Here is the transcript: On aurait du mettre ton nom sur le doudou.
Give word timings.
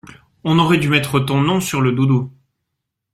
On 0.43 0.57
aurait 0.57 0.79
du 0.79 0.89
mettre 0.89 1.19
ton 1.19 1.41
nom 1.41 1.59
sur 1.59 1.79
le 1.79 1.91
doudou. 1.91 2.31